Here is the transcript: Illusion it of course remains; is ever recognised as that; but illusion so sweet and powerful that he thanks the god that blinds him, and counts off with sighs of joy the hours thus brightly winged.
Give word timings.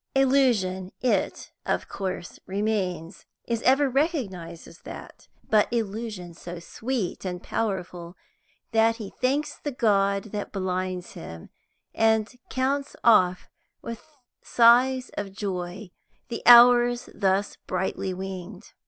Illusion 0.15 0.91
it 1.01 1.51
of 1.63 1.87
course 1.87 2.39
remains; 2.47 3.27
is 3.47 3.61
ever 3.61 3.87
recognised 3.87 4.67
as 4.67 4.79
that; 4.79 5.27
but 5.47 5.71
illusion 5.71 6.33
so 6.33 6.57
sweet 6.57 7.23
and 7.23 7.43
powerful 7.43 8.15
that 8.71 8.95
he 8.95 9.11
thanks 9.21 9.59
the 9.59 9.69
god 9.71 10.31
that 10.31 10.51
blinds 10.51 11.11
him, 11.11 11.49
and 11.93 12.31
counts 12.49 12.95
off 13.03 13.47
with 13.83 14.03
sighs 14.41 15.11
of 15.17 15.31
joy 15.31 15.91
the 16.29 16.41
hours 16.47 17.07
thus 17.13 17.57
brightly 17.67 18.11
winged. 18.11 18.73